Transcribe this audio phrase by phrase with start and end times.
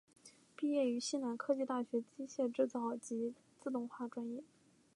[0.55, 4.41] 毕业于西南科技大学机械制造及自动化专业。